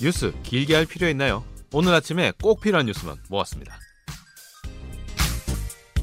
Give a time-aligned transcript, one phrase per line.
[0.00, 1.44] 뉴스 길게 할 필요 있나요?
[1.72, 3.78] 오늘 아침에 꼭 필요한 뉴스만 모았습니다.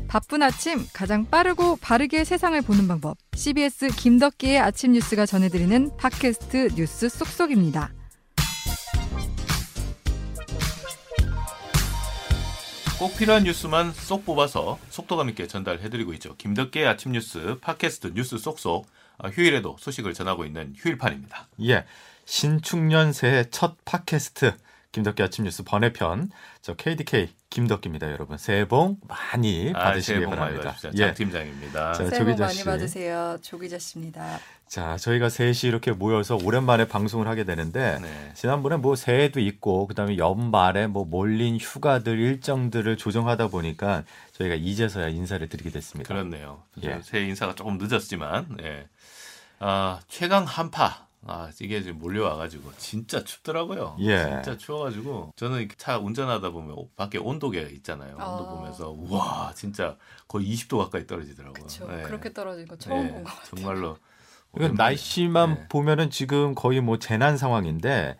[0.07, 3.17] 바쁜 아침 가장 빠르고 바르게 세상을 보는 방법.
[3.33, 7.93] CBS 김덕기의 아침 뉴스가 전해드리는 팟캐스트 뉴스 쏙쏙입니다.
[12.97, 16.35] 꼭 필요한 뉴스만 쏙 뽑아서 속도감 있게 전달해드리고 있죠.
[16.37, 18.87] 김덕기의 아침 뉴스 팟캐스트 뉴스 쏙쏙
[19.17, 21.47] 아, 휴일에도 소식을 전하고 있는 휴일판입니다.
[21.63, 21.85] 예.
[22.25, 24.53] 신축년 새해 첫 팟캐스트
[24.91, 26.29] 김덕기 아침 뉴스 번외편
[26.61, 28.37] 저 KDK 김덕기입니다, 여러분.
[28.37, 30.89] 새해 복 많이 아, 받으시기 새해 복 많이 바랍니다.
[30.93, 30.97] 예.
[30.97, 31.93] 장 팀장입니다.
[31.93, 32.63] 자, 새해 복 많이 씨.
[32.65, 33.37] 받으세요.
[33.41, 34.39] 조기자 씨입니다.
[34.67, 38.31] 자, 저희가 셋이 이렇게 모여서 오랜만에 방송을 하게 되는데 네.
[38.33, 45.47] 지난번에 뭐 새해도 있고 그다음에 연말에 뭐 몰린 휴가들 일정들을 조정하다 보니까 저희가 이제서야 인사를
[45.47, 46.07] 드리게 됐습니다.
[46.07, 46.63] 그렇네요.
[46.83, 46.99] 예.
[47.03, 48.87] 새해 인사가 조금 늦었지만, 예.
[49.59, 51.04] 아, 최강 한파.
[51.27, 53.97] 아, 이게 지금 몰려와가지고 진짜 춥더라고요.
[53.99, 54.17] 예.
[54.43, 58.11] 진짜 추워가지고 저는 차 운전하다 보면 밖에 온도계가 있잖아요.
[58.11, 58.49] 온도 아.
[58.55, 61.65] 보면서 우와 진짜 거의 20도 가까이 떨어지더라고요.
[61.97, 62.03] 예.
[62.03, 63.55] 그렇게 떨어진 거 처음 예, 본것 같아요.
[63.55, 63.97] 정말로.
[64.51, 64.77] 오랜만에.
[64.77, 65.67] 날씨만 네.
[65.67, 68.17] 보면은 지금 거의 뭐 재난 상황인데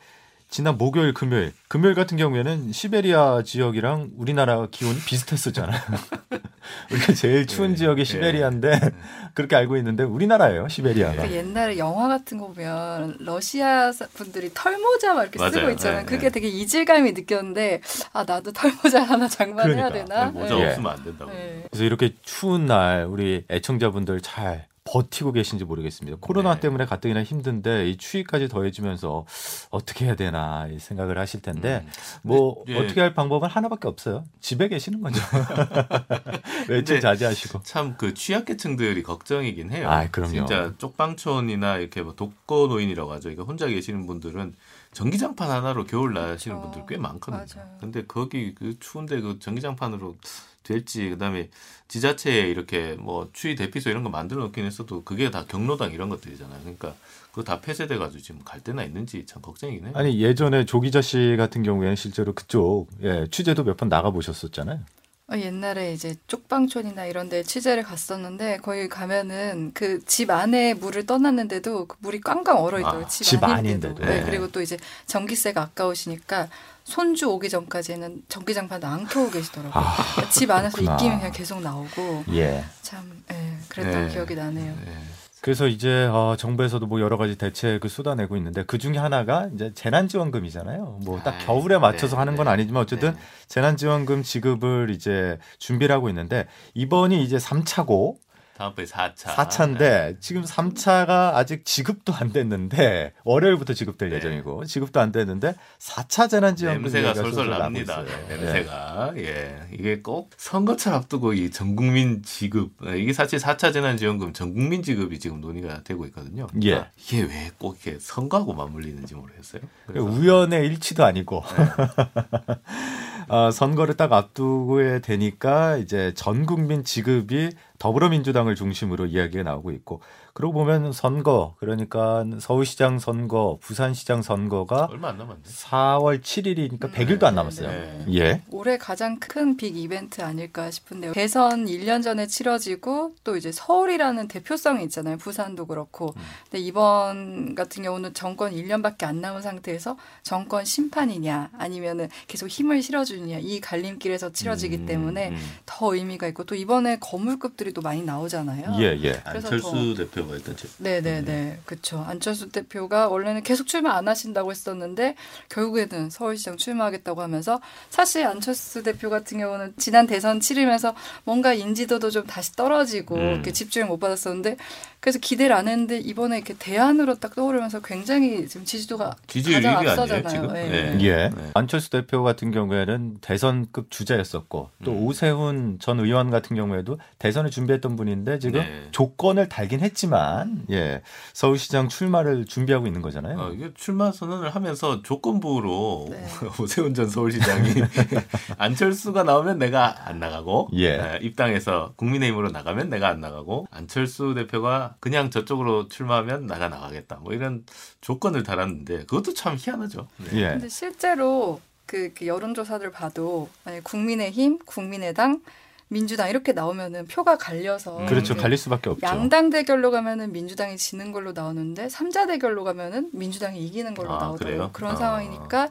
[0.50, 5.80] 지난 목요일 금요일 금요일 같은 경우에는 시베리아 지역이랑 우리나라 기온이 비슷했었잖아요.
[6.91, 7.75] 우리가 제일 추운 네.
[7.77, 8.05] 지역이 네.
[8.05, 8.80] 시베리아인데
[9.33, 11.23] 그렇게 알고 있는데 우리나라예요 시베리아가.
[11.27, 15.72] 그 옛날에 영화 같은 거 보면 러시아 사- 분들이 털모자 막 이렇게 쓰고 맞아요.
[15.72, 15.99] 있잖아요.
[16.02, 16.30] 네, 그게 네.
[16.31, 17.81] 되게 이질감이 느꼈는데
[18.13, 20.16] 아 나도 털모자 하나 장만해야 그러니까.
[20.16, 20.25] 되나?
[20.31, 20.67] 모자 예.
[20.67, 21.31] 없으면 안 된다고.
[21.31, 21.63] 네.
[21.72, 26.17] 그래서 이렇게 추운 날 우리 애청자분들 잘 버티고 계신지 모르겠습니다.
[26.22, 26.59] 코로나 네.
[26.61, 29.25] 때문에 가뜩이나 힘든데 이 추위까지 더해지면서
[29.72, 31.91] 어떻게 해야 되나 이 생각을 하실 텐데 음.
[32.22, 32.78] 뭐 예.
[32.78, 34.23] 어떻게 할 방법은 하나밖에 없어요.
[34.39, 35.19] 집에 계시는 거죠.
[36.69, 37.61] 외출 자제하시고.
[37.63, 39.89] 참 그 취약계층들이 걱정이긴 해요.
[39.89, 40.31] 아, 그럼요.
[40.33, 43.22] 진짜 쪽방촌이나 이렇게 뭐 독거노인이라고 하죠.
[43.30, 44.53] 그러니까 혼자 계시는 분들은
[44.95, 46.71] 전기장판 하나로 겨울 나시는 그렇죠.
[46.71, 47.45] 분들 꽤 많거든요.
[47.53, 47.78] 맞아요.
[47.81, 50.16] 근데 거기 그 추운데 그 전기장판으로
[50.63, 51.50] 될지 그다음에
[51.89, 56.59] 지자체에 이렇게 뭐 추위 대피소 이런 거 만들어 놓긴 했어도 그게 다 경로당 이런 것들이잖아요.
[56.61, 56.95] 그러니까
[57.29, 59.94] 그거 다 폐쇄돼 가지고 지금 갈 데나 있는지 참 걱정이긴 해요.
[59.95, 64.79] 아니 예전에 조기자 씨 같은 경우에는 실제로 그쪽 예, 취재도 몇 번 나가 보셨었잖아요.
[65.28, 71.88] 어, 옛날에 이제 쪽방촌이나 이런 데 취재를 갔었는데 거기 가면은 그 집 안에 물을 떠났는데도
[71.88, 73.06] 그 물이 꽝꽝 얼어 있더라고요.
[73.06, 73.96] 아, 집, 집 안인데도.
[74.06, 74.24] 네, 네.
[74.24, 74.78] 그리고 또 이제
[75.08, 76.47] 전기세가 아까우시니까
[76.84, 79.74] 손주 오기 전까지는 전기장판도 안 켜고 계시더라고요.
[79.84, 80.94] 아, 그러니까 집 안에서 그렇구나.
[80.96, 82.64] 입김이 그냥 계속 나오고 예.
[82.84, 84.14] 참 예, 그랬던 네.
[84.14, 84.75] 기억이 나네요.
[84.85, 84.97] 네.
[85.45, 91.01] 그래서 이제 어, 정부에서도 뭐 여러 가지 대책을 쏟아내고 있는데 그 중에 하나가 이제 재난지원금이잖아요.
[91.06, 93.19] 뭐딱 아, 겨울에 맞춰서 네, 하는 건 네, 아니지만 어쨌든 네.
[93.47, 98.16] 재난지원금 지급을 이제 준비를 하고 있는데 이번이 이제 3차고
[98.57, 99.16] 다음번에 4차.
[99.35, 104.16] 4차인데 지금 3차가 아직 지급도 안 됐는데 월요일부터 지급될 네.
[104.16, 108.01] 예정이고 지급도 안 됐는데 4차 재난지원금 냄새가 솔솔 납니다.
[108.03, 108.38] 네, 예.
[108.38, 109.13] 냄새가.
[109.17, 109.59] 예.
[109.73, 112.71] 이게 꼭 선거철 앞두고 이 전국민 지급.
[112.88, 116.47] 예, 이게 사실 4차 재난지원금 전국민 지급이 지금 논의가 되고 있거든요.
[116.61, 116.69] 예.
[116.69, 119.61] 그러니까 이게 왜 꼭 이렇게 선거하고 맞물리는지 모르겠어요.
[119.87, 121.43] 그래서 우연의 일치도 아니고
[123.28, 127.50] 어, 선거를 딱 앞두고 되니까 이제 전 국민 지급이
[127.80, 130.02] 더불어민주당을 중심으로 이야기가 나오고 있고
[130.35, 135.44] 그러고 보면 선거 그러니까 서울시장 선거, 부산시장 선거가 얼마 안 남았네.
[135.46, 137.69] 4월 7일이니까 100일도 안 남았어요.
[137.69, 138.06] 네.
[138.16, 138.41] 예.
[138.51, 141.13] 올해 가장 큰 빅 이벤트 아닐까 싶은데요.
[141.13, 145.16] 대선 1년 전에 치러지고 또 이제 서울이라는 대표성이 있잖아요.
[145.18, 146.13] 부산도 그렇고.
[146.18, 146.22] 음.
[146.50, 153.38] 근데 이번 같은 경우는 정권 1년밖에 안 남은 상태에서 정권 심판이냐 아니면은 계속 힘을 실어주느냐
[153.40, 155.38] 이 갈림길에서 치러지기 음, 때문에 음.
[155.66, 158.75] 더 의미가 있고 또 이번에 거물급들이 또 많이 나오잖아요.
[158.79, 159.22] 예, 예.
[159.29, 161.59] 그래서 안철수 대표 가 일단 제- 네네네.
[161.66, 162.03] 그쵸.
[162.08, 165.16] 안철수 대표가 원래는 계속 출마 안 하신다고 했었는데,
[165.50, 172.25] 결국에는 서울시장 출마하겠다고 하면서, 사실 안철수 대표 같은 경우는 지난 대선 치르면서 뭔가 인지도도 좀
[172.25, 173.34] 다시 떨어지고, 음.
[173.34, 174.58] 이렇게 집중을 못 받았었는데,
[175.05, 179.78] 그래서 기대를 안 했는데, 이번에 이렇게 대안으로 딱 떠오르면서 굉장히 지금 지지도가 지지율 가장 1위
[179.78, 180.28] 아니에요, 앞서잖아요.
[180.29, 180.55] 지금?
[180.57, 180.67] 예.
[180.67, 180.97] 네.
[181.02, 181.29] 예.
[181.29, 181.52] 네.
[181.53, 185.03] 안철수 대표 같은 경우에는 대선급 주자였었고 또 음.
[185.03, 188.87] 오세훈 전 의원 같은 경우에도 대선을 준비했던 분인데 지금 네.
[188.90, 191.03] 조건을 달긴 했지만 예
[191.34, 193.37] 서울시장 출마를 준비하고 있는 거잖아요.
[193.40, 196.25] 어, 이게 출마 선언을 하면서 조건부로 네.
[196.59, 197.69] 오세훈 전 서울시장이
[198.58, 200.96] 안철수가 나오면 내가 안 나가고 예.
[200.96, 207.34] 에, 입당해서 국민의힘으로 나가면 내가 안 나가고 안철수 대표가 그냥 저쪽으로 출마하면 나가 나가겠다 뭐
[207.34, 207.66] 이런
[208.02, 210.08] 조건을 달았는데 그것도 참 희한하죠.
[210.18, 210.42] 네.
[210.42, 210.50] 예.
[210.50, 215.42] 근데 실제로 그, 그 여론조사들 봐도 만약 국민의힘, 국민의당
[215.88, 218.06] 민주당 이렇게 나오면은 표가 갈려서 음.
[218.08, 218.34] 그렇죠.
[218.34, 219.06] 이제 갈릴 수밖에 없죠.
[219.06, 224.58] 양당 대결로 가면은 민주당이 지는 걸로 나오는데 삼자 대결로 가면은 민주당이 이기는 걸로 아, 나오더라고요.
[224.58, 224.70] 그래요?
[224.74, 225.70] 그런 아, 상황이니까 아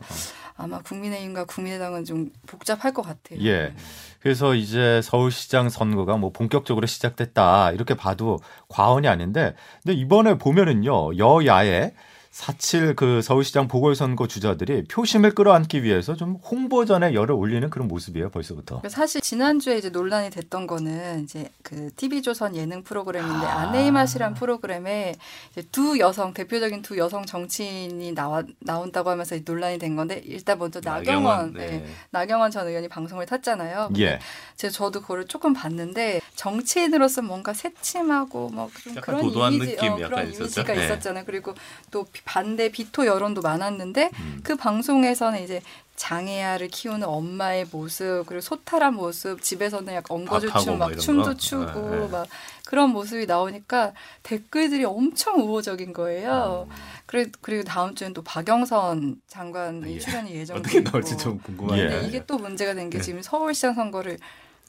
[0.56, 3.40] 마 국민의힘과 국민의당은 좀 복잡할 것 같아요.
[3.42, 3.74] 예.
[4.20, 11.94] 그래서 이제 서울시장 선거가 뭐 본격적으로 시작됐다 이렇게 봐도 과언이 아닌데, 근데 이번에 보면은요 여야의
[12.34, 18.82] 사칠 그 서울시장 보궐선거 주자들이 표심을 끌어안기 위해서 좀 홍보전에 열을 올리는 그런 모습이에요 벌써부터.
[18.88, 23.60] 사실 지난주에 이제 논란이 됐던 거는 이제 그 TV조선 예능 프로그램인데 아.
[23.60, 25.14] 아내의 맛이란 프로그램에
[25.52, 30.80] 이제 두 여성 대표적인 두 여성 정치인이 나와 나온다고 하면서 논란이 된 건데 일단 먼저
[30.82, 31.66] 나경원 네.
[31.68, 31.86] 네.
[32.10, 33.90] 나경원 전 의원이 방송을 탔잖아요.
[33.98, 34.18] 예.
[34.56, 40.00] 제가 저도 그거를 조금 봤는데 정치인으로서 뭔가 새침하고 뭐좀 약간 그런 도도한 이미지, 느낌 어,
[40.00, 40.42] 약간 그런 있었죠?
[40.42, 40.84] 이미지가 네.
[40.84, 41.24] 있었잖아요.
[41.26, 41.54] 그리고
[41.92, 44.40] 또 반대 비토 여론도 많았는데 음.
[44.42, 45.60] 그 방송에서는 이제
[45.96, 51.34] 장애아를 키우는 엄마의 모습 그리고 소탈한 모습 집에서는 약간 엉거주춤 뭐막 춤도 거?
[51.34, 52.08] 추고 네, 네.
[52.08, 52.26] 막
[52.66, 53.92] 그런 모습이 나오니까
[54.24, 56.66] 댓글들이 엄청 우호적인 거예요.
[56.68, 56.74] 음.
[57.06, 59.98] 그리고 그리고 다음 주엔 또 박영선 장관이 예.
[60.00, 60.90] 출연이 예정돼 어떻게 있고.
[60.90, 61.90] 나올지 좀 궁금하네요.
[62.02, 62.06] 예.
[62.08, 63.04] 이게 또 문제가 된게 네.
[63.04, 64.18] 지금 서울시장 선거를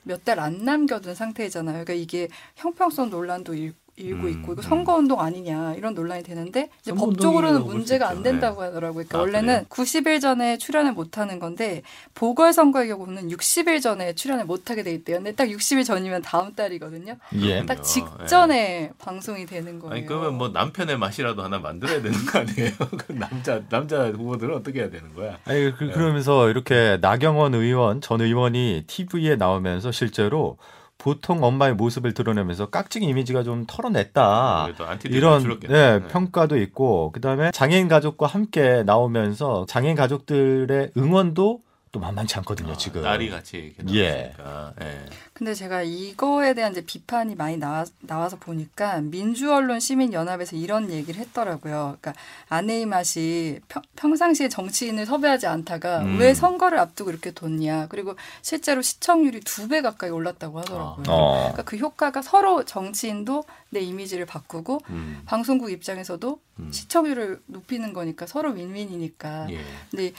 [0.04, 1.74] 몇 달 안 남겨둔 상태잖아요.
[1.86, 4.64] 그러니까 이게 형평성 논란도 일, 일고 음, 있고 이거 음.
[4.64, 8.10] 선거 운동 아니냐 이런 논란이 되는데 이제 법적으로는 문제가.
[8.10, 9.06] 안 된다고 하더라고요.
[9.06, 9.66] 그러니까 아, 원래는 그래요?
[9.70, 11.82] 90일 전에 출연을 못 하는 건데
[12.14, 15.18] 보궐 선거의 경우는 60일 전에 출연을 못 하게 돼 있대요.
[15.18, 17.16] 근데 딱 60일 전이면 다음 달이거든요.
[17.42, 17.66] 예.
[17.66, 17.84] 딱 그렇군요.
[17.84, 19.94] 직전에 방송이 되는 거예요.
[19.94, 22.72] 아니 그러면 뭐 남편의 맛이라도 하나 만들어야 되는 거 아니에요?
[22.98, 25.38] 그 남자 남자 후보들은 어떻게 해야 되는 거야?
[25.46, 30.58] 아니 그, 그러면서 이렇게 나경원 의원 전 의원이 TV에 나오면서 실제로
[30.98, 34.68] 보통 엄마의 모습을 드러내면서 깍지기 이미지가 좀 털어냈다.
[35.16, 35.60] 이런.
[35.60, 36.08] 네, 네.
[36.08, 41.62] 평가도 있고 그다음에 장애인 가족과 함께 나오면서 장애인 가족들의 응원도
[41.96, 43.04] 또 만만치 않거든요 아, 지금.
[43.04, 44.34] 딸이 같이 이렇게 예.
[44.38, 44.74] 나왔으니까.
[44.82, 45.06] 예.
[45.32, 51.98] 근데 제가 이거에 대한 이제 비판이 많이 나와, 나와서 보니까 민주언론 시민연합에서 이런 얘기를 했더라고요.
[52.02, 52.14] 그러니까
[52.50, 56.20] 아내의 맛이 평, 평상시에 정치인을 섭외하지 않다가 음.
[56.20, 57.88] 왜 선거를 앞두고 이렇게 뒀냐.
[57.88, 61.06] 그리고 실제로 시청률이 두 배 가까이 올랐다고 하더라고요.
[61.08, 61.38] 어.
[61.40, 65.22] 그러니까 그 효과가 서로 정치인도 내 이미지를 바꾸고 음.
[65.26, 66.72] 방송국 입장에서도 음.
[66.72, 69.48] 시청률을 높이는 거니까 서로 윈윈이니까.
[69.50, 69.60] 예.
[69.90, 70.14] 근데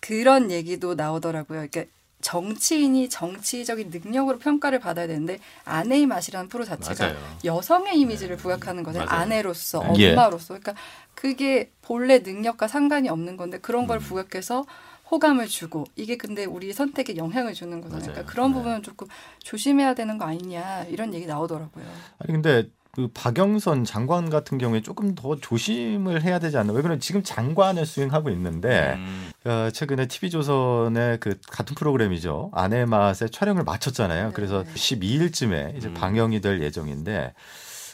[0.00, 1.66] 그런 얘기도 나오더라고요.
[1.70, 1.84] 그러니까
[2.20, 7.18] 정치인이 정치적인 능력으로 평가를 받아야 되는데 아내의 맛이라는 프로 자체가 맞아요.
[7.44, 8.98] 여성의 이미지를 부각하는 거죠.
[8.98, 9.10] 맞아요.
[9.10, 10.10] 아내로서, 예.
[10.10, 10.58] 엄마로서.
[10.58, 10.74] 그러니까
[11.14, 14.00] 그게 본래 능력과 상관이 없는 건데 그런 걸 음.
[14.00, 14.66] 부각해서
[15.10, 18.00] 호감을 주고 이게 근데 우리 선택에 영향을 주는 거잖아요.
[18.00, 18.12] 맞아요.
[18.12, 18.54] 그러니까 그런 네.
[18.58, 19.08] 부분은 조금
[19.40, 21.84] 조심해야 되는 거 아니냐 이런 얘기 나오더라고요.
[22.18, 26.72] 아니 근데 그 박영선 장관 같은 경우에 조금 더 조심을 해야 되지 않나?
[26.72, 29.30] 왜 그러면 지금 장관을 수행하고 있는데 음.
[29.44, 32.50] 어, 최근에 TV조선의 그 같은 프로그램이죠.
[32.52, 34.32] 아내 맛의 촬영을 마쳤잖아요.
[34.34, 34.74] 그래서 네.
[34.74, 35.94] 12일쯤에 이제 음.
[35.94, 37.32] 방영이 될 예정인데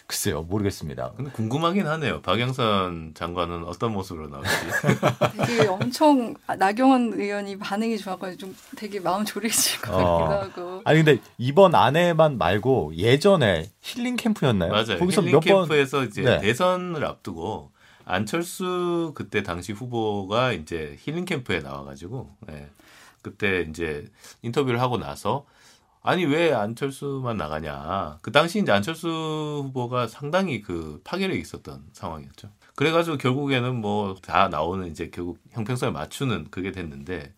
[0.06, 1.12] 글쎄요 모르겠습니다.
[1.16, 2.22] 근데 궁금하긴 하네요.
[2.22, 4.50] 박영선 장관은 어떤 모습으로 나올지.
[5.46, 10.40] 되게 엄청 나경원 의원이 반응이 좋아가지고 좀 되게 마음 졸이실 것 같기도 어.
[10.42, 10.82] 하고.
[10.84, 14.70] 아니 근데 이번 아내만 말고 예전에 힐링 캠프였나요?
[14.70, 14.98] 맞아요.
[14.98, 16.38] 거기서 힐링 몇번 캠프에서 이제 네.
[16.38, 17.72] 대선을 앞두고
[18.04, 22.68] 안철수 그때 당시 후보가 이제 힐링 캠프에 나와가지고 예.
[23.22, 24.06] 그때 이제
[24.42, 25.46] 인터뷰를 하고 나서
[26.08, 32.48] 아니 왜 안철수만 나가냐 그 당시 이제 안철수 후보가 상당히 그 파괴력이 있었던 상황이었죠.
[32.76, 37.34] 그래가지고 결국에는 뭐 다 나오는 이제 결국 형평성에 맞추는 그게 됐는데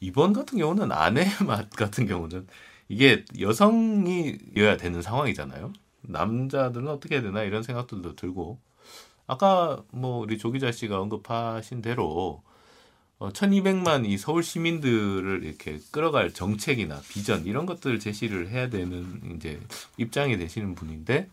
[0.00, 2.46] 이번 같은 경우는 아내의 맛 같은 경우는
[2.88, 5.72] 이게 여성이어야 되는 상황이잖아요.
[6.02, 8.58] 남자들은 어떻게 해야 되나 이런 생각들도 들고
[9.26, 12.42] 아까 뭐 우리 조 기자 씨가 언급하신 대로
[13.22, 19.60] 어, 1200만 이 서울 시민들을 이렇게 끌어갈 정책이나 비전 이런 것들을 제시를 해야 되는 이제
[19.96, 21.28] 입장이 되시는 분인데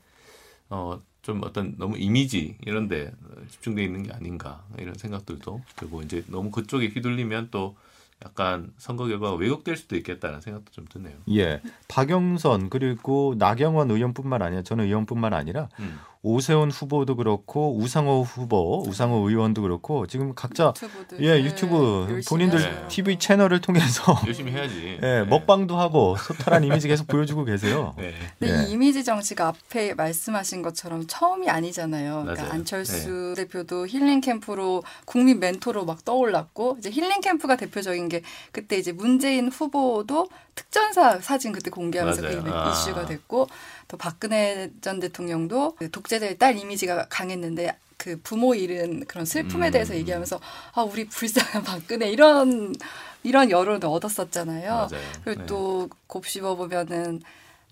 [0.70, 3.12] 어, 좀 어떤 너무 이미지 이런 데
[3.50, 7.76] 집중돼 있는 게 아닌가 이런 생각들도 들고 이제 너무 그쪽에 휘둘리면 또
[8.24, 11.16] 약간 선거 결과가 왜곡될 수도 있겠다는 생각도 좀 드네요.
[11.32, 15.98] 예, 박영선 그리고 나경원 의원뿐만 아니라 저는 의원뿐만 아니라 음.
[16.22, 21.24] 오세훈 후보도 그렇고 우상호 후보, 우상호 의원도 그렇고 지금 각자 유튜브들.
[21.24, 22.88] 예 네, 유튜브 열심히 본인들 하세요.
[22.90, 25.00] TV 채널을 통해서 열심히 해야지.
[25.02, 27.96] 예, 먹방도 하고 소탈한 이미지 계속 보여주고 계세요.
[27.98, 28.14] 네.
[28.38, 28.64] 근데 예.
[28.66, 32.24] 이 이미지 정치가 앞에 말씀하신 것처럼 처음이 아니잖아요.
[32.24, 32.54] 그러니까 맞아요.
[32.54, 38.92] 안철수 대표도 힐링 캠프로 국민 멘토로 막 떠올랐고 이제 힐링 캠프가 대표적인 게 그때 이제
[38.92, 40.28] 문재인 후보도
[40.60, 42.44] 특전사 사진 그때 공개하면서 맞아요.
[42.44, 42.72] 그게 아.
[42.72, 43.48] 이슈가 됐고
[43.88, 49.72] 또 박근혜 전 대통령도 그 독재자의 딸 이미지가 강했는데 그 부모 잃은 그런 슬픔에 음.
[49.72, 50.40] 대해서 얘기하면서
[50.74, 52.76] 아 우리 불쌍한 박근혜 이런
[53.24, 54.70] 이런 여론을 얻었었잖아요.
[54.70, 55.04] 맞아요.
[55.24, 55.46] 그리고 네.
[55.46, 57.22] 또 곱씹어 보면은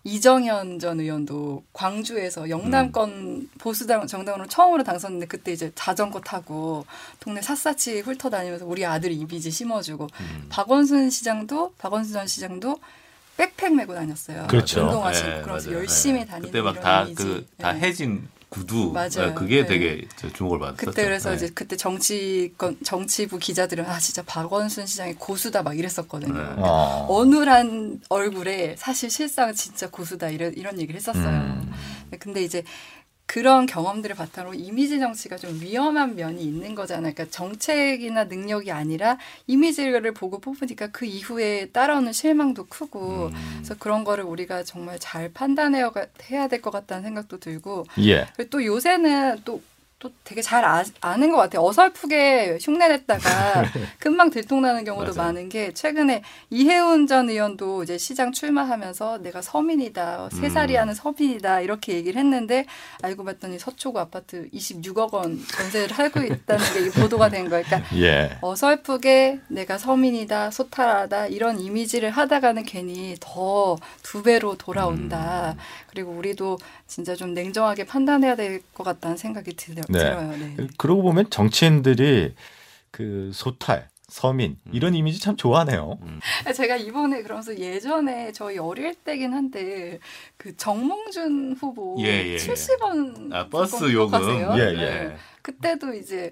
[0.04, 3.50] 이정현 전 의원도 광주에서 영남권 음.
[3.58, 6.86] 보수당 정당으로 처음으로 당선했는데 그때 이제 자전거 타고
[7.20, 10.46] 동네 샅샅이 훑어다니면서 우리 아들 이미지 심어주고 음.
[10.50, 12.80] 박원순 시장도 박원순 전 시장도
[13.38, 14.48] 백팩 메고 다녔어요.
[14.48, 14.82] 그렇죠.
[14.82, 15.80] 운동화 네, 신고 그러면서 맞아요.
[15.80, 16.26] 열심히 네.
[16.26, 17.24] 다니는 그때 막다 이미지.
[17.24, 17.80] 그다 네.
[17.80, 19.32] 해진 구두 맞아요.
[19.32, 19.68] 어, 그게 네.
[19.68, 20.86] 되게 저 주목을 받았었죠.
[20.86, 21.36] 그때 그래서 네.
[21.36, 26.34] 이제 그때 정치권 정치부 기자들은 아 진짜 박원순 시장이 고수다 막 이랬었거든요.
[26.34, 26.54] 네.
[26.58, 27.08] 어.
[27.10, 31.28] 어눌한 얼굴에 사실 실상 진짜 고수다 이런 이런 얘기를 했었어요.
[31.28, 31.74] 음.
[32.20, 32.64] 근데 이제
[33.28, 37.14] 그런 경험들을 바탕으로 이미지 정치가 좀 위험한 면이 있는 거잖아요.
[37.14, 39.18] 그러니까 정책이나 능력이 아니라
[39.48, 43.54] 이미지를 보고 뽑으니까 그 이후에 따라오는 실망도 크고 음.
[43.58, 45.92] 그래서 그런 거를 우리가 정말 잘 판단해야
[46.32, 48.28] 해야 될것 같다는 생각도 들고 예.
[48.50, 49.62] 또 요새는 또,
[50.00, 51.64] 또 되게 잘 아, 아는 것 같아요.
[51.66, 53.64] 어설프게 흉내냈다가
[53.98, 55.16] 금방 들통나는 경우도.
[55.16, 60.82] 많은 게 최근에 이혜훈 전 의원도 이제 시장 출마하면서 내가 서민이다, 세 살이 음.
[60.82, 62.66] 하는 서민이다 이렇게 얘기를 했는데
[63.02, 67.64] 알고 봤더니 서초구 아파트 26억 원 전세를 하고 있다는 게 보도가 된 거예요.
[67.66, 68.38] 그러니까 예.
[68.42, 75.56] 어설프게 내가 서민이다, 소탈하다 이런 이미지를 하다가는 괜히 더 두 배로 돌아온다.
[75.58, 75.62] 음.
[75.88, 80.00] 그리고 우리도 진짜 좀 냉정하게 판단해야 될 것 같다는 생각이 들, 네.
[80.00, 80.32] 들어요.
[80.38, 80.68] 네.
[80.78, 82.36] 그러고 보면 정치인들이
[82.92, 86.00] 그 소탈, 서민 이런 이미지 참 좋아하네요.
[86.56, 90.00] 제가 이번에 그러면서 예전에 저희 어릴 때긴 한데
[90.38, 92.36] 그 정몽준 후보 예, 예.
[92.38, 94.74] 70원 아 버스 요금 예, 예.
[94.74, 95.16] 네.
[95.42, 96.32] 그때도 이제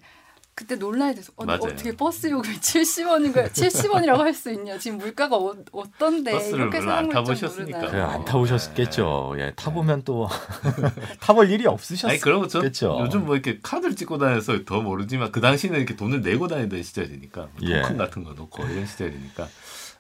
[0.58, 1.60] 그때 논란이 돼서 어, 맞아요.
[1.64, 3.48] 어떻게 버스 요금이 70원인 거야?
[3.50, 4.78] 70원이라고 할 수 있냐?
[4.78, 7.80] 지금 물가가 어, 어떤데 버스를 이렇게 물론 안 생각을 좀 타보셨으니까.
[7.92, 9.36] 그래 안 어, 타보셨겠죠.
[9.38, 10.30] 예, 타보면 또
[11.20, 12.98] 타볼 일이 없으셨겠죠.
[13.02, 17.50] 요즘 뭐 이렇게 카드를 찍고 다녀서 더 모르지만 그 당시는 이렇게 돈을 내고 다니던 시절이니까
[17.64, 17.82] 예.
[17.82, 19.48] 토큰 같은 거 놓고 이런 시절이니까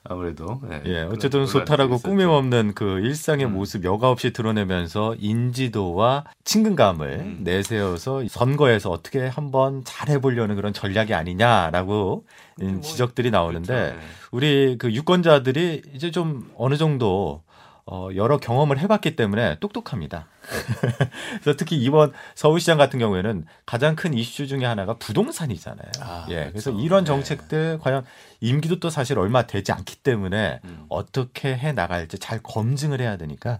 [0.08, 1.98] 아무래도 예, 예, 그런 어쨌든 소탈하고.
[1.98, 3.54] 꾸밈 없는 그 일상의 음.
[3.54, 7.38] 모습 여과 없이 드러내면서 인지도와 친근감을 음.
[7.44, 12.26] 내세워서 선거에서 어떻게 한번 잘 해보려는 그런 전략이 아니냐라고
[12.60, 13.96] 뭐, 음, 지적들이 나오는데 그렇죠.
[13.96, 14.00] 예.
[14.32, 17.42] 우리 그 유권자들이 이제 좀 어느 정도
[17.88, 20.28] 어, 여러 경험을 해봤기 때문에 똑똑합니다.
[21.42, 25.92] 그래서 특히 이번 서울시장 같은 경우에는 가장 큰 이슈 중에 하나가 부동산이잖아요.
[26.02, 26.84] 아, 예, 그래서 그렇죠.
[26.84, 27.08] 이런 네.
[27.10, 28.04] 정책들 과연
[28.42, 30.86] 임기도 또 사실 얼마 되지 않기 때문에 음.
[30.90, 33.60] 어떻게 해 나갈지 잘 검증을 해야 되니까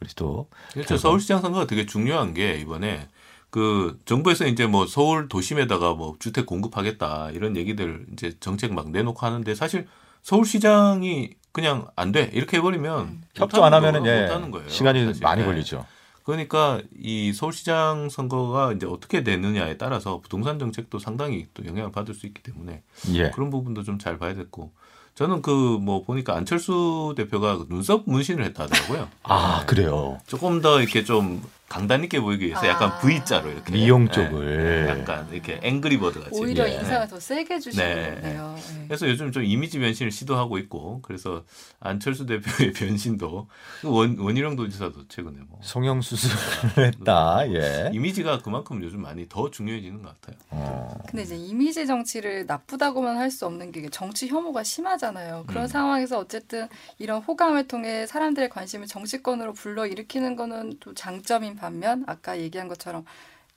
[0.00, 0.96] 우리 또 그렇죠.
[0.96, 3.06] 서울시장 선거가 되게 중요한 게 이번에
[3.50, 9.24] 그 정부에서 이제 뭐 서울 도심에다가 뭐 주택 공급하겠다 이런 얘기들 이제 정책 막 내놓고
[9.24, 9.86] 하는데 사실
[10.22, 13.22] 서울시장이 그냥 안 돼 이렇게 해버리면 음.
[13.34, 14.68] 협조 안 하면은 못 예, 하는 거예요.
[14.68, 15.22] 시간이 사실.
[15.22, 15.46] 많이 네.
[15.46, 15.84] 걸리죠.
[16.24, 22.26] 그러니까 이 서울시장 선거가 이제 어떻게 되느냐에 따라서 부동산 정책도 상당히 또 영향을 받을 수
[22.26, 22.82] 있기 때문에
[23.14, 23.30] 예.
[23.30, 24.70] 그런 부분도 좀 잘 봐야 됐고
[25.14, 29.08] 저는 그 뭐 보니까 안철수 대표가 그 눈썹 문신을 했다 하더라고요.
[29.24, 29.66] 아 네.
[29.66, 30.18] 그래요.
[30.26, 32.98] 조금 더 이렇게 좀 강단 있게 보이기 위해서 약간 아.
[32.98, 34.10] V자로 이렇게 미용 네.
[34.10, 34.86] 쪽을.
[34.88, 36.74] 약간 이렇게 앵그리버드 같이 오히려 예.
[36.74, 38.14] 인상을 더 세게 주시는 네.
[38.16, 38.56] 거네요.
[38.74, 38.84] 네.
[38.88, 41.44] 그래서 요즘 좀 이미지 변신을 시도하고 있고 그래서
[41.78, 43.46] 안철수 대표의 변신도
[43.84, 47.48] 원 원희룡 도지사도 최근에 뭐 성형 수술을 했다.
[47.52, 47.90] 예.
[47.94, 50.36] 이미지가 그만큼 요즘 많이 더 중요해지는 것 같아요.
[50.50, 50.98] 어.
[51.08, 55.44] 근데 이제 이미지 정치를 나쁘다고만 할 수 없는 게 정치 혐오가 심하잖아요.
[55.46, 55.68] 그런 음.
[55.68, 56.66] 상황에서 어쨌든
[56.98, 63.04] 이런 호감을 통해 사람들의 관심을 정치권으로 불러 일으키는 거는 또 장점인 반면 아까 얘기한 것처럼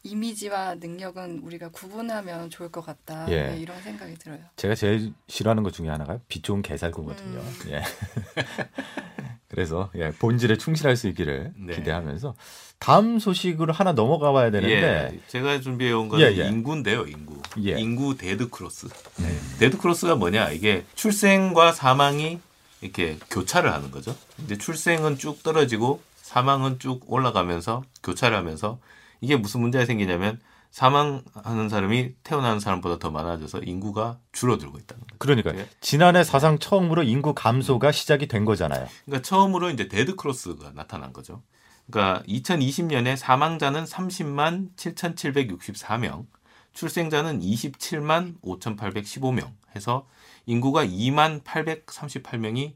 [0.04, 3.26] 이미지와 능력은 우리가 구분하면 좋을 것 같다.
[3.30, 3.48] 예.
[3.48, 4.40] 네, 이런 생각이 들어요.
[4.58, 7.40] 제가 제일 싫어하는 것 중에 하나가 빛 좋은 개살구거든요.
[7.40, 7.70] 음.
[7.70, 7.82] 예.
[9.48, 11.76] 그래서 예, 본질에 충실할 수 있기를 네.
[11.76, 12.36] 기대하면서
[12.80, 16.48] 다음 소식으로 하나 넘어가 봐야 되는데 예, 제가 준비해 온 거는 예, 예.
[16.50, 17.42] 인구인데요, 인구.
[17.64, 17.80] 예.
[17.80, 18.88] 인구 데드 크로스.
[19.18, 19.30] 네.
[19.60, 20.50] 데드 크로스가 뭐냐?
[20.50, 22.40] 이게 출생과 사망이
[22.82, 24.14] 이렇게 교차를 하는 거죠.
[24.44, 26.02] 이제 출생은 쭉 떨어지고
[26.34, 28.80] 사망은 쭉 올라가면서 교차를 하면서
[29.22, 35.16] 이게 무슨 문제가 생기냐면 사망하는 사람이 태어나는 사람보다 더 많아져서 인구가 줄어들고 있다는 거죠.
[35.20, 35.70] 그러니까 예.
[35.80, 38.88] 지난해 사상 처음으로 인구 감소가 시작이 된 거잖아요.
[39.06, 41.44] 그러니까 처음으로 이제 데드 크로스가 나타난 거죠.
[41.86, 46.26] 그러니까 2020년에 사망자는 30만 7,764명,
[46.74, 50.08] 출생자는 27만 5,815명 해서
[50.48, 52.74] 인구가 2만 838명이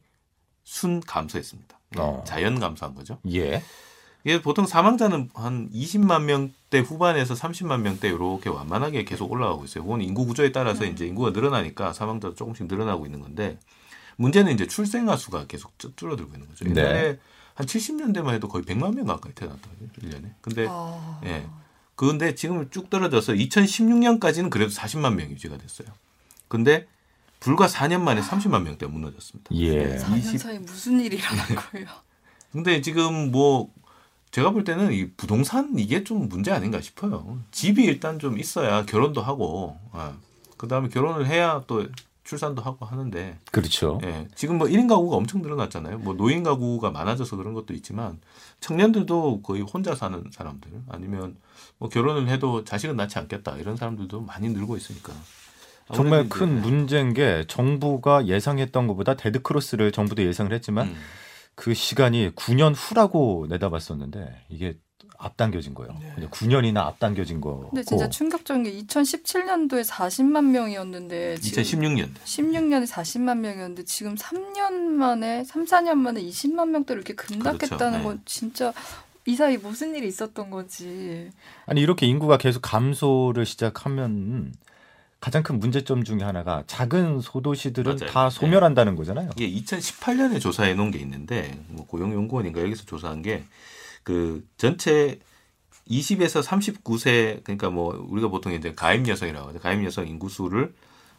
[0.64, 1.77] 순 감소했습니다.
[1.98, 2.24] 어.
[2.26, 3.20] 자연 감소한 거죠.
[3.32, 3.64] 예.
[4.24, 9.84] 이게 보통 사망자는 한 20만 명대 후반에서 30만 명대 이렇게 완만하게 계속 올라가고 있어요.
[9.86, 13.58] 그건 인구 구조에 따라서 이제 인구가 늘어나니까 사망자도 조금씩 늘어나고 있는 건데
[14.18, 16.66] 문제는 이제 출생아 수가 계속 줄- 줄어들고 있는 거죠.
[16.66, 17.20] 옛날에
[17.54, 19.90] 한 70년대만 해도 거의 100만 명 가까이 태어났거든요.
[20.02, 20.34] 1년에.
[20.42, 21.48] 근데 아, 예.
[21.96, 25.88] 그런데 지금 쭉 떨어져서 2016년까지는 그래도 40만 명 유지가 됐어요.
[26.48, 26.86] 근데
[27.40, 29.54] 불과 4년 만에 30만 명대 무너졌습니다.
[29.56, 29.98] 예.
[29.98, 31.88] 4년 20 사이 무슨 일이 일어난 거예요?
[32.52, 33.70] 근데 지금 뭐
[34.32, 37.40] 제가 볼 때는 이 부동산 이게 좀 문제 아닌가 싶어요.
[37.52, 40.14] 집이 일단 좀 있어야 결혼도 하고, 아,
[40.58, 41.88] 그 다음에 결혼을 해야 또
[42.24, 44.00] 출산도 하고 하는데, 그렇죠.
[44.04, 46.00] 예, 지금 뭐 1인 가구가 엄청 늘어났잖아요.
[46.00, 48.20] 뭐 노인 가구가 많아져서 그런 것도 있지만,
[48.60, 51.38] 청년들도 거의 혼자 사는 사람들, 아니면
[51.78, 55.14] 뭐 결혼을 해도 자식은 낳지 않겠다, 이런 사람들도 많이 늘고 있으니까.
[55.94, 60.96] 정말 큰 이제, 문제인 게 정부가 예상했던 것보다 데드 크로스를 정부도 예상을 했지만 음,
[61.56, 64.78] 그 시간이 9년 후라고 내다봤었는데 이게
[65.18, 65.96] 앞당겨진 거예요.
[66.00, 66.12] 네.
[66.14, 67.70] 그냥 9년이나 앞당겨진 거고.
[67.70, 72.10] 근데 진짜 충격적인 게 2017년도에 40만 명이었는데 지금 2016년.
[72.24, 77.98] 16년에 40만 명이었는데 지금 3년 만에 3, 4년 만에 20만 명대로 이렇게 급락했다는 그렇죠.
[77.98, 78.04] 네.
[78.04, 78.74] 건 진짜
[79.26, 81.32] 이 사이 무슨 일이 있었던 거지.
[81.66, 84.54] 아니 이렇게 인구가 계속 감소를 시작하면
[85.20, 88.12] 가장 큰 문제점 중에 하나가 작은 소도시들은 맞아요.
[88.12, 89.32] 다 소멸한다는 거잖아요.
[89.38, 93.44] 이게 2018년에 조사해 놓은 게 있는데 뭐 고용연구원인가 여기서 조사한 게
[94.08, 95.20] 그 전체
[95.90, 99.60] 20에서 39세 그러니까 뭐 우리가 보통 이제 가임 여성이라고 하죠.
[99.60, 100.74] 가임 여성 인구 수를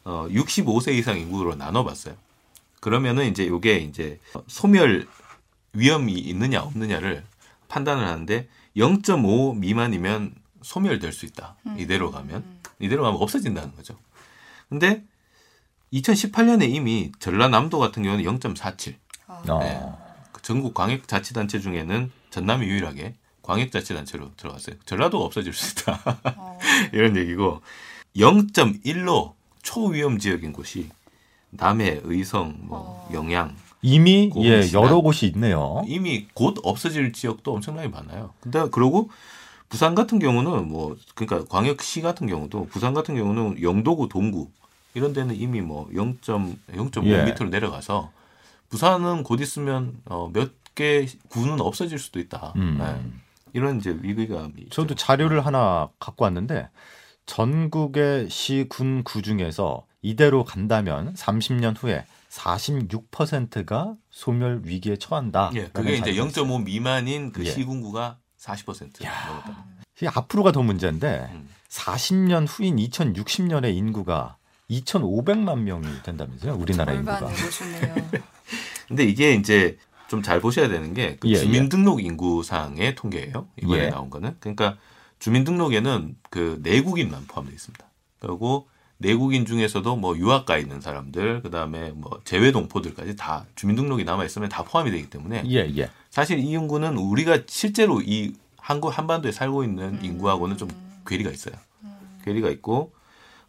[0.05, 2.15] 어 65세 이상 인구로 나눠 봤어요.
[2.81, 5.07] 그러면은 이제 요게 이제 소멸
[5.75, 7.25] 위험이 있느냐 없느냐를
[7.69, 11.57] 판단을 하는데 0.5 미만이면 소멸될 수 있다.
[11.77, 12.43] 이대로 가면
[12.81, 13.97] 이대로 가면 없어진다는 거죠.
[14.69, 15.03] 근데
[15.93, 18.95] 2018년에 이미 전라남도 같은 경우는 0.47.
[19.27, 19.59] 아, 어.
[19.61, 19.83] 네.
[20.33, 24.77] 그 전국 광역자치단체 중에는 전남이 유일하게 광역자치단체로 들어갔어요.
[24.85, 26.21] 전라도가 없어질 수 있다.
[26.37, 26.59] 어.
[26.93, 27.63] 이런 얘기고
[28.17, 30.91] 0.1로 초위험 지역인 곳이
[31.51, 33.11] 남해, 의성, 뭐 어.
[33.15, 34.71] 영양 이미 예.
[34.73, 35.83] 여러 곳이 있네요.
[35.87, 38.35] 이미 곧 없어질 지역도 엄청나게 많아요.
[38.41, 39.11] 근데 그러고
[39.69, 44.51] 부산 같은 경우는 뭐 그러니까 광역시 같은 경우도 부산 같은 경우는 영도구, 동구
[44.95, 46.19] 이런 데는 이미 뭐 0.
[46.19, 47.25] 0.5 예.
[47.25, 48.11] 밑으로 내려가서
[48.69, 52.53] 부산은 곧 있으면 어, 몇 개 구는 없어질 수도 있다.
[52.55, 52.79] 음.
[52.79, 53.11] 네.
[53.53, 54.71] 이런 이제 위기감이 있죠.
[54.71, 56.69] 저도 자료를 하나 갖고 왔는데
[57.27, 65.51] 전국의 시, 군, 구 중에서 이대로 간다면 30년 후에 46%가 소멸 위기에 처한다.
[65.55, 67.51] 예, 그게 이제 0.5 미만인 그 예.
[67.51, 69.65] 시군구가 40% 넘었다.
[69.97, 71.49] 이게 앞으로가 더 문제인데 음.
[71.69, 74.37] 40년 후인 2060년에 인구가
[74.71, 76.55] 2,500만 명이 된다면서요?
[76.55, 77.29] 우리나라 인구가.
[78.89, 79.77] 근데 이게 이제
[80.09, 83.47] 좀 잘 보셔야 되는 게 그 예, 주민등록 인구상의 통계예요.
[83.63, 83.89] 이번에 예.
[83.91, 84.37] 나온 거는.
[84.41, 84.79] 그러니까
[85.19, 87.85] 주민등록에는 그 내국인만 포함되어 있습니다.
[88.21, 94.25] 그리고 내국인 중에서도 뭐 유학 가 있는 사람들, 그다음에 뭐 재외 동포들까지 다 주민등록이 남아
[94.25, 95.91] 있으면 다 포함이 되기 때문에 예, 예.
[96.11, 100.01] 사실 이 인구는 우리가 실제로 이 한국 한반도에 살고 있는 음.
[100.03, 100.69] 인구하고는 좀
[101.07, 101.55] 괴리가 있어요.
[102.25, 102.93] 괴리가 있고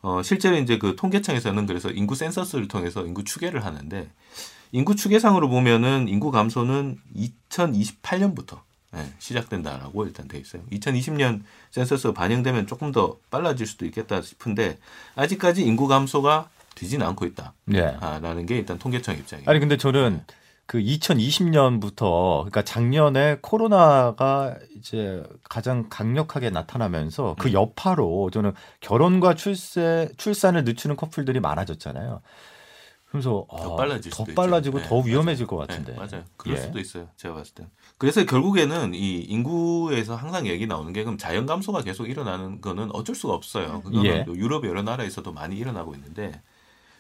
[0.02, 4.10] 어 실제로 이제 그 통계청에서는 그래서 인구 센서스를 통해서 인구 추계를 하는데
[4.72, 7.00] 인구 추계상으로 보면은 인구 감소는
[7.50, 8.62] 2028년부터
[8.96, 10.64] 예, 시작된다라고 일단 돼 있어요.
[10.72, 11.42] 2020년
[11.72, 14.78] 센서스가 반영되면 조금 더 빨라질 수도 있겠다 싶은데
[15.16, 17.30] 아직까지 인구 감소가 되지는 않고 예.
[17.30, 19.50] 있다라는 게 일단 통계청 입장이에요.
[19.50, 20.24] 아니 근데 저는
[20.70, 27.36] 그 2020년부터 그러니까 작년에 코로나가 이제 가장 강력하게 나타나면서 음.
[27.40, 32.22] 그 여파로 저는 결혼과 출세 출산을 늦추는 커플들이 많아졌잖아요.
[33.10, 34.36] 그래서 더 아, 빨라질 더 수도 있죠.
[34.40, 35.94] 빨라지고 네, 더 위험해질 것 네, 같은데.
[35.94, 36.24] 맞아요.
[36.38, 36.62] 그럴 예.
[36.62, 37.08] 수도 있어요.
[37.18, 37.68] 제가 봤을 때.
[37.98, 43.16] 그래서 결국에는 이 인구에서 항상 얘기 나오는 게 그럼 자연 감소가 계속 일어나는 거는 어쩔
[43.16, 43.82] 수가 없어요.
[43.82, 44.24] 그거는 예.
[44.24, 46.44] 또 유럽 여러 나라에서도 많이 일어나고 있는데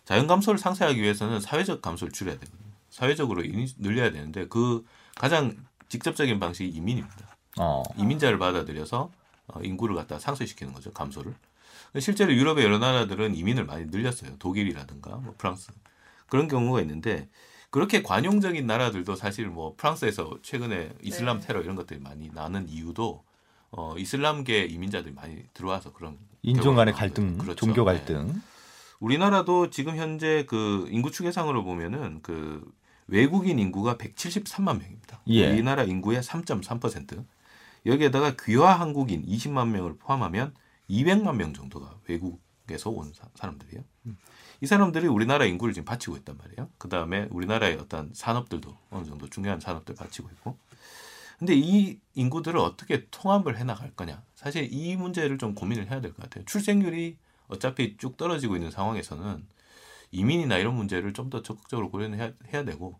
[0.05, 2.68] 자연 감소를 상쇄하기 위해서는 사회적 감소를 줄여야 되거든요.
[2.99, 3.43] 사회적으로
[3.77, 4.85] 늘려야 되는데 그
[5.15, 5.55] 가장
[5.87, 7.37] 직접적인 방식이 이민입니다.
[7.57, 7.83] 어.
[7.97, 9.09] 이민자를 받아들여서
[9.47, 10.91] 어, 인구를 갖다 상쇄시키는 거죠.
[10.91, 11.33] 감소를.
[11.99, 14.37] 실제로 유럽의 여러 나라들은 이민을 많이 늘렸어요.
[14.37, 15.71] 독일이라든가 뭐 프랑스
[16.27, 17.29] 그런 경우가 있는데
[17.71, 21.47] 그렇게 관용적인 나라들도 사실 뭐 프랑스에서 최근에 이슬람 네.
[21.47, 23.23] 테러 이런 것들이 많이 나는 이유도
[23.71, 27.37] 어, 이슬람계 이민자들이 많이 들어와서 그런 인종 간의 갈등.
[27.37, 27.55] 그렇죠.
[27.55, 27.93] 종교 네.
[27.93, 28.41] 갈등.
[28.99, 32.69] 우리나라도 지금 현재 그 인구 추계상으로 보면은 그
[33.09, 35.21] 외국인 인구가 173만 명입니다.
[35.27, 35.51] 예.
[35.51, 37.25] 우리나라 인구의 3.3%.
[37.85, 40.53] 여기에다가 귀화 한국인 20만 명을 포함하면
[40.89, 43.83] 200만 명 정도가 외국에서 온 사, 사람들이에요.
[44.61, 46.69] 이 사람들이 우리나라 인구를 지금 바치고 있단 말이에요.
[46.77, 50.57] 그 다음에 우리나라의 어떤 산업들도 어느 정도 중요한 산업들 바치고 있고.
[51.37, 54.21] 근데 이 인구들을 어떻게 통합을 해 나갈 거냐.
[54.35, 56.43] 사실 이 문제를 좀 고민을 해야 될 것 같아요.
[56.45, 57.17] 출생률이
[57.47, 59.45] 어차피 쭉 떨어지고 있는 상황에서는
[60.11, 62.99] 이민이나 이런 문제를 좀 더 적극적으로 고려해야 해야 되고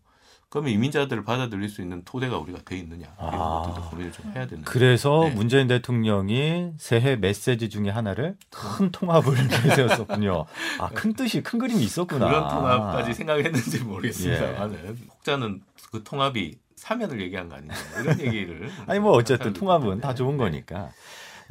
[0.49, 3.61] 그러면 이민자들을 받아들일 수 있는 토대가 우리가 돼 있느냐 이런 아.
[3.65, 4.63] 것들도 고민을 좀 해야 되는.
[4.63, 5.35] 그래서 네.
[5.35, 10.45] 문재인 대통령이 새해 메시지 중에 하나를 큰 통합을 내세웠었군요.
[10.79, 12.27] 아, 큰 뜻이, 큰 그림이 있었구나.
[12.27, 15.05] 그런 통합까지 생각했는지 모르겠습니다만은 예.
[15.11, 20.37] 혹자는 그 통합이 사면을 얘기한 거 아니냐 이런 얘기를 아니 뭐 어쨌든 통합은 다 좋은
[20.37, 20.91] 거니까.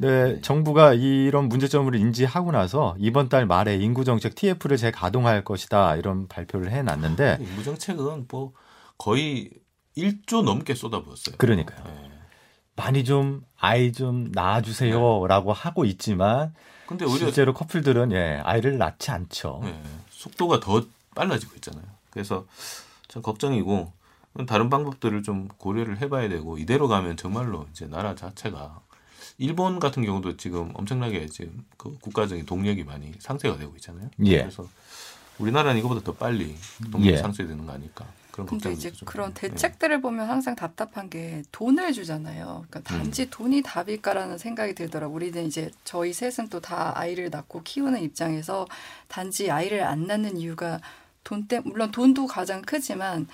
[0.01, 6.27] 네, 정부가 이런 문제점을 인지하고 나서 이번 달 말에 인구 정책 TF를 재가동할 것이다 이런
[6.29, 8.53] 발표를 해놨는데 인구 정책은 뭐
[8.97, 9.49] 거의
[9.97, 11.35] 1조 넘게 쏟아부었어요.
[11.37, 11.83] 그러니까요.
[11.85, 12.11] 예.
[12.77, 16.53] 많이 좀 아이 좀 낳아주세요라고 하고 있지만
[16.87, 19.61] 근데 오히려 실제로 커플들은 예 아이를 낳지 않죠.
[19.65, 19.81] 예,
[20.11, 21.83] 속도가 더 빨라지고 있잖아요.
[22.09, 22.45] 그래서
[23.09, 23.91] 참 걱정이고
[24.47, 28.79] 다른 방법들을 좀 고려를 해봐야 되고 이대로 가면 정말로 이제 나라 자체가
[29.37, 34.09] 일본 같은 경우도 지금 엄청나게 지금 그 국가적인 동력이 많이 상쇄가 되고 있잖아요.
[34.25, 34.39] 예.
[34.39, 34.67] 그래서
[35.37, 36.55] 우리나라는 이거보다 더 빨리
[36.91, 37.17] 동력이 예.
[37.17, 39.33] 상쇄되는 거 아닐까 그런 근데 이제 좀 그런 예.
[39.33, 42.65] 대책들을 보면 항상 답답한 게 돈을 주잖아요.
[42.69, 43.27] 그러니까 단지 음.
[43.29, 45.13] 돈이 답일까라는 생각이 들더라고.
[45.15, 48.67] 우리는 이제 저희 셋은 또 다 아이를 낳고 키우는 입장에서
[49.07, 50.79] 단지 아이를 안 낳는 이유가
[51.23, 53.27] 돈 때, 물론 돈도 가장 크지만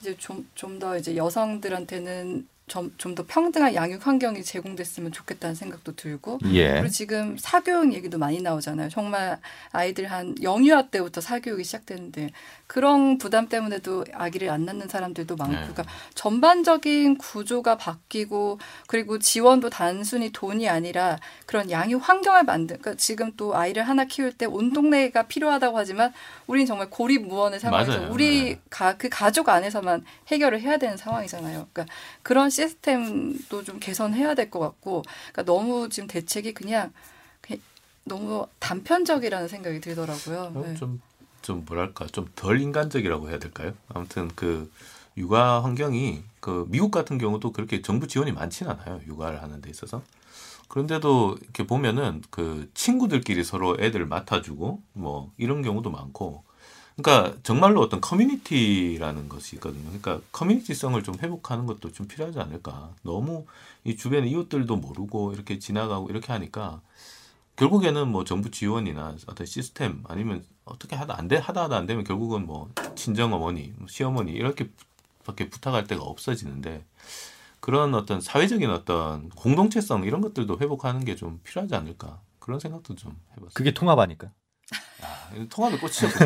[0.00, 6.74] 이제 좀 좀 더 이제 여성들한테는 좀좀더 평등한 양육 환경이 제공됐으면 좋겠다는 생각도 들고 예.
[6.74, 8.88] 그리고 지금 사교육 얘기도 많이 나오잖아요.
[8.88, 9.38] 정말
[9.72, 12.30] 아이들 한 영유아 때부터 사교육이 시작되는데
[12.68, 15.60] 그런 부담 때문에도 아기를 안 낳는 사람들도 많고 네.
[15.60, 23.32] 그러니까 전반적인 구조가 바뀌고 그리고 지원도 단순히 돈이 아니라 그런 양육 환경을 만든 그러니까 지금
[23.36, 26.12] 또 아이를 하나 키울 때 온 동네가 필요하다고 하지만
[26.46, 28.12] 우리는 정말 고립무원의 상황에서 맞아요.
[28.12, 28.60] 우리 네.
[28.70, 31.68] 가, 그 가족 안에서만 해결을 해야 되는 상황이잖아요.
[31.72, 36.92] 그러니까 그런 시스템도 좀 개선해야 될 것 같고 그러니까 너무 지금 대책이 그냥,
[37.40, 37.60] 그냥
[38.04, 40.52] 너무 단편적이라는 생각이 들더라고요.
[40.54, 40.74] 어, 네.
[40.74, 41.00] 좀,
[41.42, 43.72] 좀 뭐랄까 좀 덜 인간적이라고 해야 될까요?
[43.88, 44.70] 아무튼 그
[45.16, 49.00] 육아 환경이 그 미국 같은 경우도 그렇게 정부 지원이 많지는 않아요.
[49.06, 50.02] 육아를 하는 데 있어서.
[50.68, 56.42] 그런데도 이렇게 보면은 그 친구들끼리 서로 애들 맡아주고 뭐 이런 경우도 많고
[56.96, 59.84] 그러니까 정말로 어떤 커뮤니티라는 것이 있거든요.
[59.84, 62.94] 그러니까 커뮤니티성을 좀 회복하는 것도 좀 필요하지 않을까.
[63.02, 63.46] 너무
[63.84, 66.80] 이 주변의 이웃들도 모르고 이렇게 지나가고 이렇게 하니까
[67.56, 72.04] 결국에는 뭐 정부 지원이나 어떤 시스템 아니면 어떻게 하다 안 돼, 하다 하다 안 되면
[72.04, 74.68] 결국은 뭐 친정 어머니, 뭐 시어머니 이렇게
[75.24, 76.84] 밖에 부탁할 데가 없어지는데
[77.60, 83.16] 그런 어떤 사회적인 어떤 공동체성 이런 것들도 회복하는 게 좀 필요하지 않을까 그런 생각도 좀
[83.32, 83.50] 해봤어요.
[83.54, 84.30] 그게 통합 아닐까?
[85.02, 86.08] 아, 통합의 꽃이죠.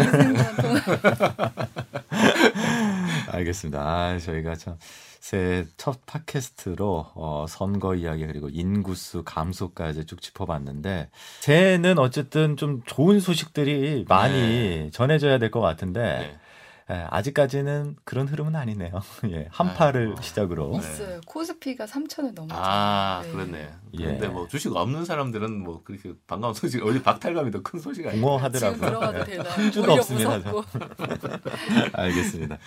[3.32, 3.80] 알겠습니다.
[3.80, 4.76] 아, 저희가 참
[5.20, 11.08] 새해 첫 팟캐스트로 어, 선거 이야기 그리고 인구수 감소까지 쭉 짚어봤는데
[11.40, 14.90] 새해는 어쨌든 좀 좋은 소식들이 많이 네.
[14.92, 16.38] 전해져야 될 것 같은데 네.
[16.88, 18.92] 예, 아직까지는 그런 흐름은 아니네요.
[19.32, 20.22] 예, 한파를 아이고.
[20.22, 20.78] 시작으로 네.
[20.78, 21.20] 있어요.
[21.26, 22.52] 코스피가 3천을 넘었잖아요.
[22.64, 23.32] 아, 네.
[23.32, 23.70] 그렇네.
[23.94, 24.04] 예.
[24.04, 28.22] 근데 뭐 주식 없는 사람들은 뭐 그렇게 반가운 소식, 원래 박탈감이 더 큰 소식 아니에요?
[28.24, 28.74] 공허하더라고요.
[28.76, 29.24] 지금 들어가도 예.
[29.24, 29.50] 되나?
[29.50, 30.40] 한 주도 없습니다.
[31.92, 32.58] 알겠습니다.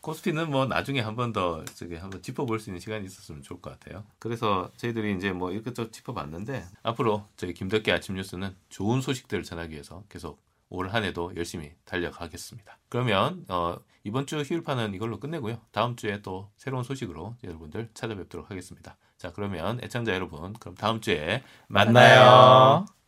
[0.00, 3.70] 코스피는 뭐 나중에 한 번 더 저기 한번 짚어볼 수 있는 시간이 있었으면 좋을 것
[3.78, 4.04] 같아요.
[4.18, 10.02] 그래서 저희들이 이제 뭐 이것저것 짚어봤는데 앞으로 저희 김덕기 아침 뉴스는 좋은 소식들을 전하기 위해서
[10.10, 12.78] 계속 올 한해도 열심히 달려가겠습니다.
[12.88, 15.60] 그러면 어, 이번 주 휴일파는 이걸로 끝내고요.
[15.72, 18.96] 다음 주에 또 새로운 소식으로 여러분들 찾아뵙도록 하겠습니다.
[19.16, 22.84] 자 그러면 애청자 여러분 그럼 다음 주에 만나요.
[22.84, 23.03] 만나요.